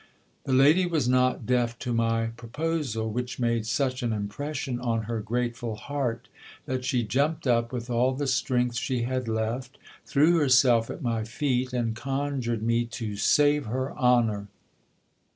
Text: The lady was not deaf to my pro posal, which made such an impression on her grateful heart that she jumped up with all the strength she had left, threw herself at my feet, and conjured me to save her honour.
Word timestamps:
The 0.45 0.53
lady 0.53 0.87
was 0.87 1.07
not 1.07 1.45
deaf 1.45 1.77
to 1.77 1.93
my 1.93 2.31
pro 2.35 2.49
posal, 2.49 3.11
which 3.11 3.37
made 3.39 3.67
such 3.67 4.01
an 4.01 4.11
impression 4.11 4.79
on 4.79 5.03
her 5.03 5.19
grateful 5.19 5.75
heart 5.75 6.27
that 6.65 6.83
she 6.83 7.03
jumped 7.03 7.45
up 7.45 7.71
with 7.71 7.87
all 7.87 8.15
the 8.15 8.25
strength 8.25 8.77
she 8.77 9.03
had 9.03 9.27
left, 9.27 9.77
threw 10.07 10.37
herself 10.39 10.89
at 10.89 11.03
my 11.03 11.23
feet, 11.23 11.71
and 11.71 11.95
conjured 11.95 12.63
me 12.63 12.83
to 12.85 13.15
save 13.15 13.67
her 13.67 13.95
honour. 13.95 14.47